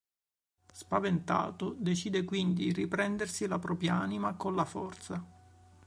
Spaventato, 0.73 1.75
decide 1.77 2.25
quindi 2.25 2.63
di 2.63 2.71
riprendersi 2.73 3.45
la 3.45 3.59
propria 3.59 3.99
anima 4.01 4.33
con 4.33 4.55
la 4.55 4.65
forza. 4.65 5.23